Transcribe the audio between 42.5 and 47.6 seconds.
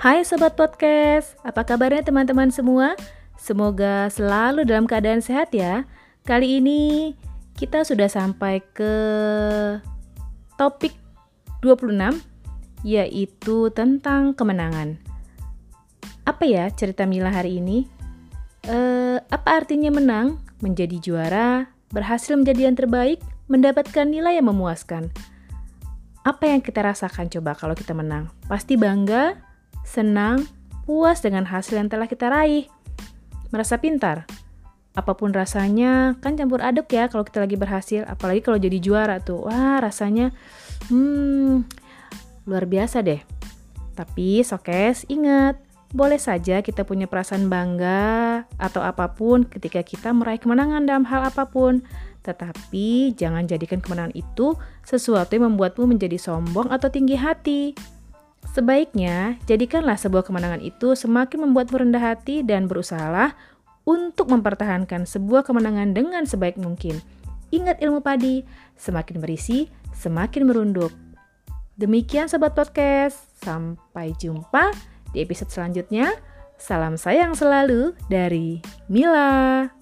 biasa deh. Tapi Sokes, ingat, boleh saja kita punya perasaan